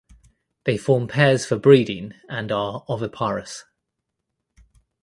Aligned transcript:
They 0.63 0.77
form 0.77 1.07
pairs 1.07 1.45
for 1.45 1.59
breeding 1.59 2.13
and 2.27 2.51
are 2.51 2.83
oviparous. 2.89 3.65